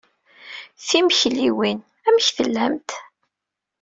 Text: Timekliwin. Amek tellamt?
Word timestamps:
Timekliwin. 0.87 1.79
Amek 2.07 2.27
tellamt? 2.37 2.89